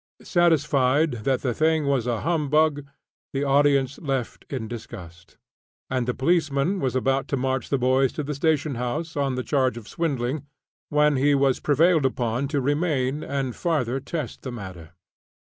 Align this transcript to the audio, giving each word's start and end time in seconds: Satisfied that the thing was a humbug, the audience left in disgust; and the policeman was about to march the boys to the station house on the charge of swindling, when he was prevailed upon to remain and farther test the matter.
Satisfied 0.23 1.11
that 1.29 1.43
the 1.43 1.53
thing 1.53 1.85
was 1.85 2.07
a 2.07 2.21
humbug, 2.21 2.87
the 3.33 3.43
audience 3.43 3.99
left 3.99 4.45
in 4.49 4.67
disgust; 4.67 5.37
and 5.91 6.07
the 6.07 6.13
policeman 6.15 6.79
was 6.79 6.95
about 6.95 7.27
to 7.27 7.37
march 7.37 7.69
the 7.69 7.77
boys 7.77 8.11
to 8.13 8.23
the 8.23 8.33
station 8.33 8.73
house 8.81 9.15
on 9.15 9.35
the 9.35 9.43
charge 9.43 9.77
of 9.77 9.87
swindling, 9.87 10.47
when 10.89 11.17
he 11.17 11.35
was 11.35 11.59
prevailed 11.59 12.03
upon 12.07 12.47
to 12.47 12.59
remain 12.59 13.21
and 13.23 13.55
farther 13.55 13.99
test 13.99 14.41
the 14.41 14.51
matter. 14.51 14.93